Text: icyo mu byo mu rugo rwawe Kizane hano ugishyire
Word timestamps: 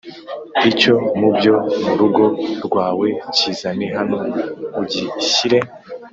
icyo 0.69 0.95
mu 1.19 1.29
byo 1.37 1.55
mu 1.83 1.93
rugo 1.99 2.23
rwawe 2.65 3.07
Kizane 3.35 3.87
hano 3.97 4.17
ugishyire 4.81 5.59